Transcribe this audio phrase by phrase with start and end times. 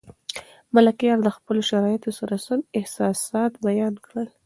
[0.73, 4.25] ملکیار د خپلو شرایطو سره سم احساسات بیان کړي.